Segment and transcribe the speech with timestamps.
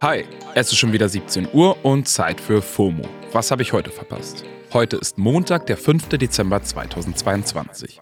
[0.00, 3.02] Hi, es ist schon wieder 17 Uhr und Zeit für FOMO.
[3.32, 4.44] Was habe ich heute verpasst?
[4.72, 6.10] Heute ist Montag, der 5.
[6.10, 8.00] Dezember 2022.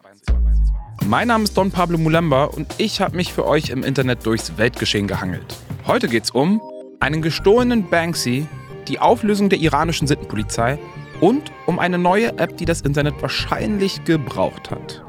[1.06, 4.58] Mein Name ist Don Pablo Mulemba und ich habe mich für euch im Internet durchs
[4.58, 5.56] Weltgeschehen gehangelt.
[5.86, 6.60] Heute geht es um
[7.00, 8.46] einen gestohlenen Banksy,
[8.88, 10.78] die Auflösung der iranischen Sittenpolizei
[11.22, 15.02] und um eine neue App, die das Internet wahrscheinlich gebraucht hat.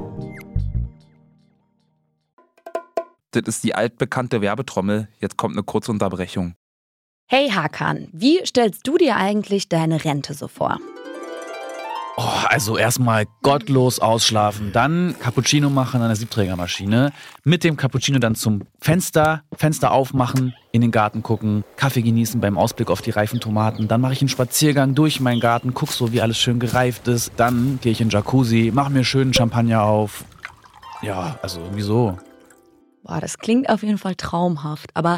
[3.32, 5.10] Das ist die altbekannte Werbetrommel.
[5.20, 6.56] Jetzt kommt eine kurze Unterbrechung.
[7.30, 10.78] Hey Hakan, wie stellst du dir eigentlich deine Rente so vor?
[12.16, 17.12] Oh, also erstmal gottlos ausschlafen, dann Cappuccino machen an der Siebträgermaschine,
[17.44, 22.58] mit dem Cappuccino dann zum Fenster, Fenster aufmachen, in den Garten gucken, Kaffee genießen beim
[22.58, 26.14] Ausblick auf die reifen Tomaten, dann mache ich einen Spaziergang durch meinen Garten, guck so,
[26.14, 29.84] wie alles schön gereift ist, dann gehe ich in den Jacuzzi, mache mir schönen Champagner
[29.84, 30.24] auf.
[31.02, 32.18] Ja, also irgendwie so.
[33.04, 34.92] Boah, das klingt auf jeden Fall traumhaft.
[34.94, 35.18] Aber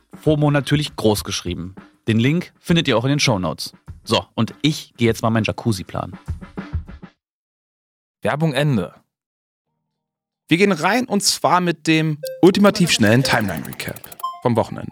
[0.21, 1.75] FOMO natürlich groß geschrieben.
[2.07, 3.73] Den Link findet ihr auch in den Show Notes.
[4.03, 6.17] So, und ich gehe jetzt mal meinen Jacuzzi planen.
[8.21, 8.93] Werbung Ende.
[10.47, 13.99] Wir gehen rein und zwar mit dem ultimativ schnellen Timeline-Recap
[14.43, 14.91] vom Wochenende.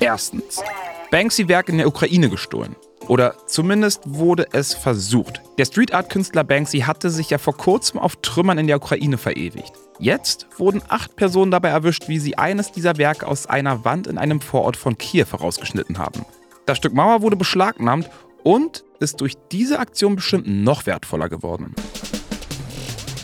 [0.00, 0.62] Erstens.
[1.10, 2.76] Banksy-Werk in der Ukraine gestohlen.
[3.08, 5.42] Oder zumindest wurde es versucht.
[5.58, 9.18] Der Street Art Künstler Banksy hatte sich ja vor kurzem auf Trümmern in der Ukraine
[9.18, 9.72] verewigt.
[9.98, 14.18] Jetzt wurden acht Personen dabei erwischt, wie sie eines dieser Werke aus einer Wand in
[14.18, 16.24] einem Vorort von Kiew herausgeschnitten haben.
[16.66, 18.10] Das Stück Mauer wurde beschlagnahmt
[18.42, 21.74] und ist durch diese Aktion bestimmt noch wertvoller geworden.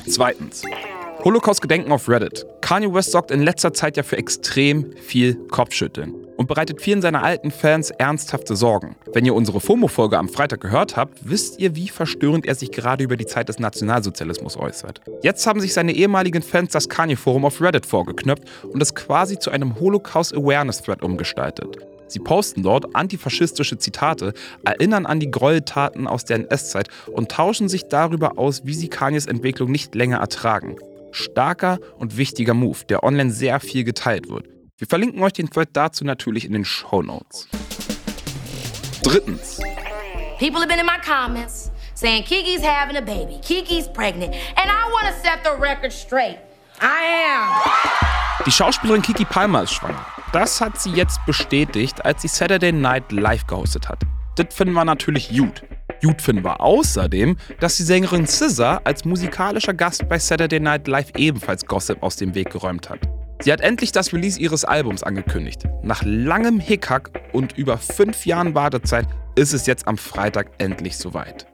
[0.08, 0.62] Zweitens.
[1.24, 2.46] Holocaust-Gedenken auf Reddit.
[2.60, 7.22] Kanye West sorgt in letzter Zeit ja für extrem viel Kopfschütteln und bereitet vielen seiner
[7.22, 8.96] alten Fans ernsthafte Sorgen.
[9.12, 13.04] Wenn ihr unsere FOMO-Folge am Freitag gehört habt, wisst ihr, wie verstörend er sich gerade
[13.04, 15.02] über die Zeit des Nationalsozialismus äußert.
[15.22, 19.52] Jetzt haben sich seine ehemaligen Fans das Kanye-Forum auf Reddit vorgeknöpft und es quasi zu
[19.52, 21.76] einem Holocaust-Awareness-Thread umgestaltet.
[22.08, 24.32] Sie posten dort antifaschistische Zitate,
[24.64, 29.26] erinnern an die Gräueltaten aus der NS-Zeit und tauschen sich darüber aus, wie sie Kanyes
[29.26, 30.74] Entwicklung nicht länger ertragen.
[31.12, 34.51] Starker und wichtiger Move, der online sehr viel geteilt wird.
[34.82, 37.46] Wir verlinken euch den Thread dazu natürlich in den Show Notes.
[39.04, 39.60] Drittens.
[40.40, 44.90] People have been in my comments saying Kiki's having a baby, Kiki's pregnant, and I
[44.90, 46.38] want to set the record straight.
[46.80, 48.44] I am.
[48.44, 50.04] Die Schauspielerin Kiki Palmer ist schwanger.
[50.32, 54.00] Das hat sie jetzt bestätigt, als sie Saturday Night Live gehostet hat.
[54.34, 55.62] Das finden wir natürlich gut.
[56.02, 61.12] Gut finden wir außerdem, dass die Sängerin SZA als musikalischer Gast bei Saturday Night Live
[61.16, 62.98] ebenfalls Gossip aus dem Weg geräumt hat.
[63.42, 65.64] Sie hat endlich das Release ihres Albums angekündigt.
[65.82, 71.48] Nach langem Hickhack und über fünf Jahren Wartezeit ist es jetzt am Freitag endlich soweit.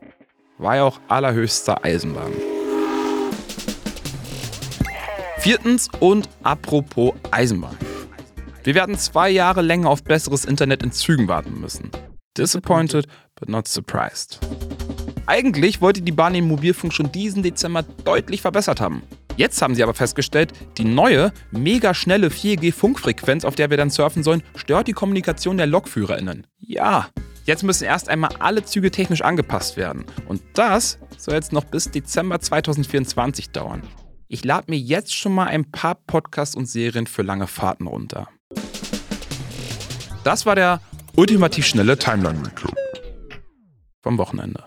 [0.58, 2.32] War ja auch allerhöchster Eisenbahn.
[5.38, 7.78] Viertens und apropos Eisenbahn.
[8.64, 11.90] Wir werden zwei Jahre länger auf besseres Internet in Zügen warten müssen.
[12.36, 13.06] Disappointed,
[13.40, 14.40] but not surprised.
[15.24, 19.02] Eigentlich wollte die Bahn den Mobilfunk schon diesen Dezember deutlich verbessert haben.
[19.38, 24.24] Jetzt haben sie aber festgestellt, die neue, mega schnelle 4G-Funkfrequenz, auf der wir dann surfen
[24.24, 26.44] sollen, stört die Kommunikation der LokführerInnen.
[26.58, 27.08] Ja,
[27.44, 30.06] jetzt müssen erst einmal alle Züge technisch angepasst werden.
[30.26, 33.84] Und das soll jetzt noch bis Dezember 2024 dauern.
[34.26, 38.28] Ich lade mir jetzt schon mal ein paar Podcasts und Serien für lange Fahrten runter.
[40.24, 40.80] Das war der
[41.14, 42.74] ultimativ schnelle Timeline Recap
[44.02, 44.64] vom Wochenende.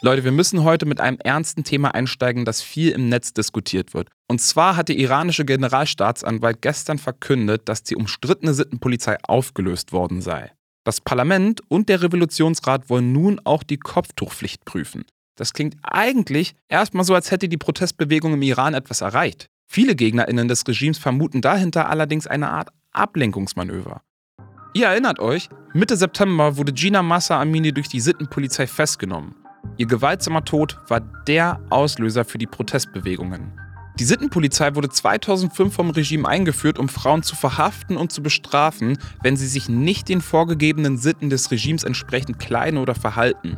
[0.00, 4.08] Leute, wir müssen heute mit einem ernsten Thema einsteigen, das viel im Netz diskutiert wird.
[4.28, 10.52] Und zwar hat der iranische Generalstaatsanwalt gestern verkündet, dass die umstrittene Sittenpolizei aufgelöst worden sei.
[10.84, 15.04] Das Parlament und der Revolutionsrat wollen nun auch die Kopftuchpflicht prüfen.
[15.36, 19.46] Das klingt eigentlich erstmal so, als hätte die Protestbewegung im Iran etwas erreicht.
[19.66, 24.02] Viele GegnerInnen des Regimes vermuten dahinter allerdings eine Art Ablenkungsmanöver.
[24.74, 29.34] Ihr erinnert euch, Mitte September wurde Gina Massa Amini durch die Sittenpolizei festgenommen.
[29.78, 33.52] Ihr gewaltsamer Tod war der Auslöser für die Protestbewegungen.
[34.00, 39.36] Die Sittenpolizei wurde 2005 vom Regime eingeführt, um Frauen zu verhaften und zu bestrafen, wenn
[39.36, 43.56] sie sich nicht den vorgegebenen Sitten des Regimes entsprechend kleiden oder verhalten.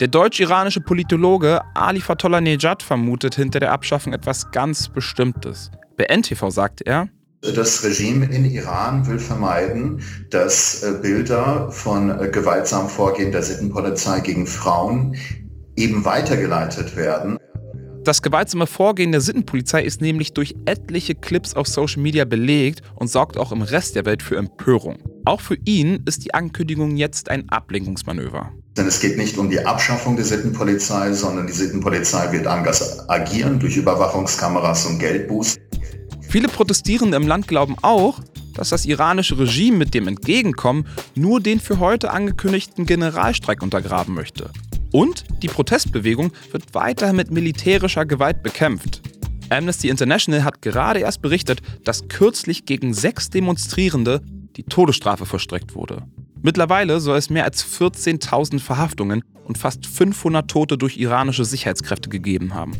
[0.00, 5.70] Der deutsch-iranische Politologe Ali Fatollah Nejad vermutet hinter der Abschaffung etwas ganz Bestimmtes.
[5.96, 7.08] Bei NTV sagt er,
[7.42, 10.00] das Regime in Iran will vermeiden,
[10.30, 15.16] dass äh, Bilder von äh, gewaltsamem Vorgehen der Sittenpolizei gegen Frauen
[15.76, 17.38] eben weitergeleitet werden.
[18.04, 23.08] Das gewaltsame Vorgehen der Sittenpolizei ist nämlich durch etliche Clips auf Social Media belegt und
[23.08, 24.98] sorgt auch im Rest der Welt für Empörung.
[25.24, 28.52] Auch für ihn ist die Ankündigung jetzt ein Ablenkungsmanöver.
[28.76, 33.60] Denn es geht nicht um die Abschaffung der Sittenpolizei, sondern die Sittenpolizei wird anders agieren
[33.60, 35.58] durch Überwachungskameras und Geldbuß.
[36.28, 38.18] Viele Protestierende im Land glauben auch,
[38.54, 44.50] dass das iranische Regime mit dem Entgegenkommen nur den für heute angekündigten Generalstreik untergraben möchte.
[44.92, 49.00] Und die Protestbewegung wird weiter mit militärischer Gewalt bekämpft.
[49.48, 54.20] Amnesty International hat gerade erst berichtet, dass kürzlich gegen sechs Demonstrierende
[54.56, 56.02] die Todesstrafe verstreckt wurde.
[56.42, 62.54] Mittlerweile soll es mehr als 14.000 Verhaftungen und fast 500 Tote durch iranische Sicherheitskräfte gegeben
[62.54, 62.72] haben.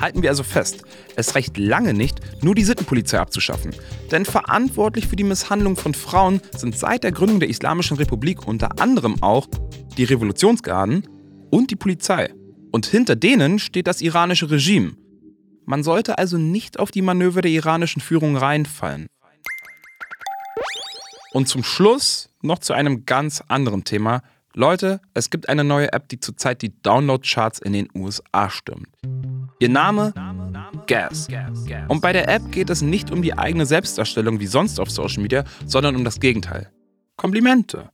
[0.00, 0.82] Halten wir also fest,
[1.14, 3.72] es reicht lange nicht, nur die Sittenpolizei abzuschaffen.
[4.10, 8.80] Denn verantwortlich für die Misshandlung von Frauen sind seit der Gründung der Islamischen Republik unter
[8.80, 9.46] anderem auch
[9.96, 11.06] die Revolutionsgarden
[11.52, 12.32] und die Polizei.
[12.72, 14.96] Und hinter denen steht das iranische Regime.
[15.66, 19.06] Man sollte also nicht auf die Manöver der iranischen Führung reinfallen.
[21.32, 24.22] Und zum Schluss noch zu einem ganz anderen Thema.
[24.54, 28.88] Leute, es gibt eine neue App, die zurzeit die Download-Charts in den USA stimmt.
[29.60, 30.12] Ihr Name?
[30.86, 31.28] Gas.
[31.88, 35.22] Und bei der App geht es nicht um die eigene Selbstdarstellung wie sonst auf Social
[35.22, 36.70] Media, sondern um das Gegenteil.
[37.16, 37.90] Komplimente.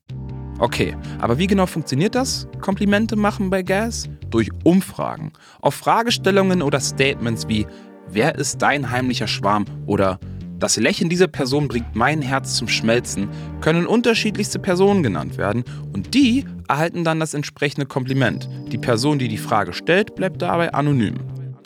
[0.60, 2.48] Okay, aber wie genau funktioniert das?
[2.60, 4.08] Komplimente machen bei Gas?
[4.30, 5.32] Durch Umfragen.
[5.60, 7.66] Auf Fragestellungen oder Statements wie
[8.10, 9.66] Wer ist dein heimlicher Schwarm?
[9.86, 10.18] oder
[10.58, 13.28] Das Lächeln dieser Person bringt mein Herz zum Schmelzen,
[13.60, 15.62] können unterschiedlichste Personen genannt werden
[15.92, 18.48] und die erhalten dann das entsprechende Kompliment.
[18.72, 21.14] Die Person, die die Frage stellt, bleibt dabei anonym.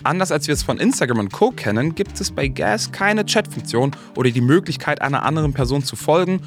[0.04, 1.50] Anders als wir es von Instagram und Co.
[1.52, 6.40] kennen, gibt es bei Gas keine Chatfunktion oder die Möglichkeit, einer anderen Person zu folgen,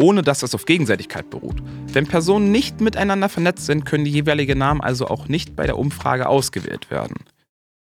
[0.00, 1.62] ohne dass das auf Gegenseitigkeit beruht.
[1.92, 5.78] Wenn Personen nicht miteinander vernetzt sind, können die jeweiligen Namen also auch nicht bei der
[5.78, 7.16] Umfrage ausgewählt werden.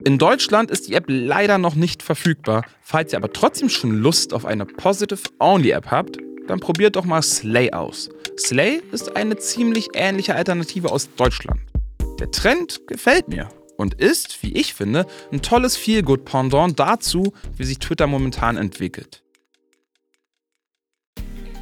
[0.03, 2.65] In Deutschland ist die App leider noch nicht verfügbar.
[2.81, 6.19] Falls ihr aber trotzdem schon Lust auf eine Positive-Only-App habt,
[6.49, 8.09] dann probiert doch mal Slay aus.
[8.39, 11.61] Slay ist eine ziemlich ähnliche Alternative aus Deutschland.
[12.19, 17.79] Der Trend gefällt mir und ist, wie ich finde, ein tolles Feel-Good-Pendant dazu, wie sich
[17.79, 19.23] Twitter momentan entwickelt.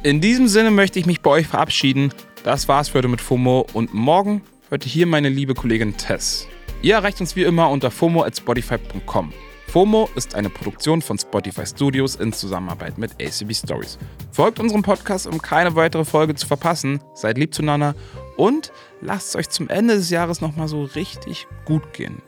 [0.01, 2.13] In diesem Sinne möchte ich mich bei euch verabschieden.
[2.43, 6.47] Das war's für heute mit FOMO und morgen hört ihr hier meine liebe Kollegin Tess.
[6.81, 9.33] Ihr erreicht uns wie immer unter FOMO at Spotify.com.
[9.67, 13.99] FOMO ist eine Produktion von Spotify Studios in Zusammenarbeit mit ACB Stories.
[14.31, 17.01] Folgt unserem Podcast, um keine weitere Folge zu verpassen.
[17.13, 17.93] Seid lieb zueinander
[18.37, 22.21] und lasst es euch zum Ende des Jahres nochmal so richtig gut gehen.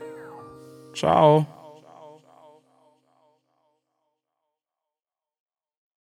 [0.93, 1.47] Ciao.